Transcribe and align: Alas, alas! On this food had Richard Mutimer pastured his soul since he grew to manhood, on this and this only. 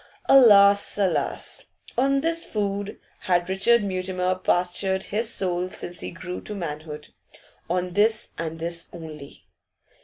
Alas, 0.27 0.97
alas! 0.97 1.65
On 1.95 2.21
this 2.21 2.43
food 2.43 2.99
had 3.19 3.47
Richard 3.49 3.83
Mutimer 3.83 4.33
pastured 4.33 5.03
his 5.03 5.29
soul 5.31 5.69
since 5.69 5.99
he 5.99 6.09
grew 6.09 6.41
to 6.41 6.55
manhood, 6.55 7.09
on 7.69 7.93
this 7.93 8.29
and 8.35 8.57
this 8.57 8.89
only. 8.93 9.45